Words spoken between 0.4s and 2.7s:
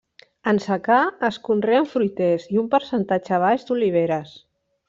En secà es conreen fruiters i